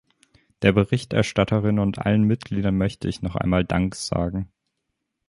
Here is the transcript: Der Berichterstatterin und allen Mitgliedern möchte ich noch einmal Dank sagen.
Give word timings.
Der 0.63 0.71
Berichterstatterin 0.71 1.77
und 1.77 1.99
allen 1.99 2.23
Mitgliedern 2.23 2.75
möchte 2.75 3.07
ich 3.07 3.21
noch 3.21 3.35
einmal 3.35 3.65
Dank 3.65 3.93
sagen. 3.93 4.49